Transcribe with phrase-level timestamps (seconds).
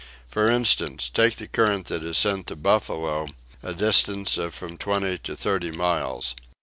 [0.27, 3.27] For instance, take the current that is sent to Buffalo,
[3.61, 6.33] a distance of from twenty to thirty miles.